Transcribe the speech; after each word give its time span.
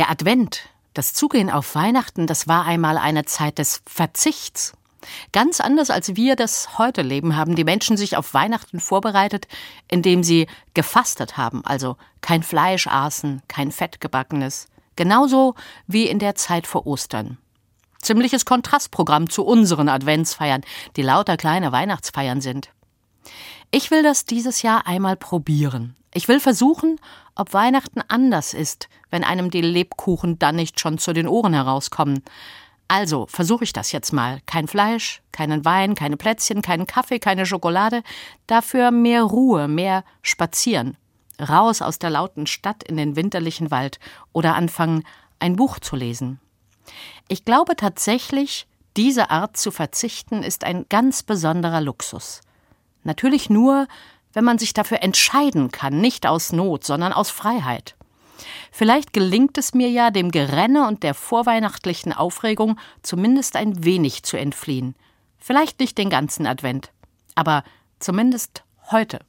Der 0.00 0.10
Advent, 0.10 0.62
das 0.94 1.12
Zugehen 1.12 1.50
auf 1.50 1.74
Weihnachten, 1.74 2.26
das 2.26 2.48
war 2.48 2.64
einmal 2.64 2.96
eine 2.96 3.26
Zeit 3.26 3.58
des 3.58 3.82
Verzichts. 3.84 4.72
Ganz 5.30 5.60
anders 5.60 5.90
als 5.90 6.16
wir 6.16 6.36
das 6.36 6.78
heute 6.78 7.02
leben, 7.02 7.36
haben 7.36 7.54
die 7.54 7.64
Menschen 7.64 7.98
sich 7.98 8.16
auf 8.16 8.32
Weihnachten 8.32 8.80
vorbereitet, 8.80 9.46
indem 9.88 10.22
sie 10.22 10.46
gefastet 10.72 11.36
haben, 11.36 11.62
also 11.66 11.98
kein 12.22 12.42
Fleisch 12.42 12.86
aßen, 12.86 13.42
kein 13.46 13.70
Fett 13.70 14.00
gebackenes, 14.00 14.68
genauso 14.96 15.54
wie 15.86 16.08
in 16.08 16.18
der 16.18 16.34
Zeit 16.34 16.66
vor 16.66 16.86
Ostern. 16.86 17.36
Ziemliches 18.00 18.46
Kontrastprogramm 18.46 19.28
zu 19.28 19.44
unseren 19.44 19.90
Adventsfeiern, 19.90 20.62
die 20.96 21.02
lauter 21.02 21.36
kleine 21.36 21.72
Weihnachtsfeiern 21.72 22.40
sind. 22.40 22.70
Ich 23.70 23.90
will 23.90 24.02
das 24.02 24.24
dieses 24.24 24.62
Jahr 24.62 24.86
einmal 24.86 25.16
probieren. 25.16 25.94
Ich 26.12 26.28
will 26.28 26.40
versuchen, 26.40 26.98
ob 27.34 27.52
Weihnachten 27.54 28.02
anders 28.08 28.52
ist, 28.52 28.88
wenn 29.10 29.24
einem 29.24 29.50
die 29.50 29.60
Lebkuchen 29.60 30.38
dann 30.38 30.56
nicht 30.56 30.80
schon 30.80 30.98
zu 30.98 31.12
den 31.12 31.28
Ohren 31.28 31.54
herauskommen. 31.54 32.22
Also 32.88 33.26
versuche 33.26 33.62
ich 33.62 33.72
das 33.72 33.92
jetzt 33.92 34.12
mal. 34.12 34.40
Kein 34.46 34.66
Fleisch, 34.66 35.22
keinen 35.30 35.64
Wein, 35.64 35.94
keine 35.94 36.16
Plätzchen, 36.16 36.60
keinen 36.60 36.88
Kaffee, 36.88 37.20
keine 37.20 37.46
Schokolade. 37.46 38.02
Dafür 38.48 38.90
mehr 38.90 39.22
Ruhe, 39.22 39.68
mehr 39.68 40.04
Spazieren. 40.22 40.96
Raus 41.40 41.82
aus 41.82 42.00
der 42.00 42.10
lauten 42.10 42.48
Stadt 42.48 42.82
in 42.82 42.96
den 42.96 43.14
winterlichen 43.14 43.70
Wald 43.70 44.00
oder 44.32 44.56
anfangen, 44.56 45.04
ein 45.38 45.54
Buch 45.54 45.78
zu 45.78 45.94
lesen. 45.94 46.40
Ich 47.28 47.44
glaube 47.44 47.76
tatsächlich, 47.76 48.66
diese 48.96 49.30
Art 49.30 49.56
zu 49.56 49.70
verzichten 49.70 50.42
ist 50.42 50.64
ein 50.64 50.86
ganz 50.88 51.22
besonderer 51.22 51.80
Luxus. 51.80 52.40
Natürlich 53.04 53.48
nur, 53.48 53.86
wenn 54.32 54.44
man 54.44 54.58
sich 54.58 54.74
dafür 54.74 55.02
entscheiden 55.02 55.70
kann, 55.70 56.00
nicht 56.00 56.26
aus 56.26 56.52
Not, 56.52 56.84
sondern 56.84 57.12
aus 57.12 57.30
Freiheit. 57.30 57.96
Vielleicht 58.72 59.12
gelingt 59.12 59.58
es 59.58 59.74
mir 59.74 59.90
ja, 59.90 60.10
dem 60.10 60.30
Gerenne 60.30 60.86
und 60.86 61.02
der 61.02 61.14
vorweihnachtlichen 61.14 62.12
Aufregung 62.12 62.78
zumindest 63.02 63.56
ein 63.56 63.84
wenig 63.84 64.22
zu 64.22 64.38
entfliehen. 64.38 64.94
Vielleicht 65.38 65.80
nicht 65.80 65.98
den 65.98 66.10
ganzen 66.10 66.46
Advent, 66.46 66.90
aber 67.34 67.64
zumindest 67.98 68.64
heute. 68.90 69.20